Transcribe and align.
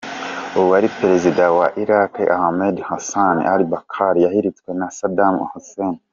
Uwari 0.59 0.87
perezida 0.97 1.43
wa 1.57 1.67
Iraq 1.83 2.13
Ahmed 2.37 2.75
Hassan 2.89 3.35
al-Bakr 3.53 4.13
yahiritswe 4.25 4.69
na 4.79 4.87
Saddam 4.99 5.35
Hussein. 5.51 5.95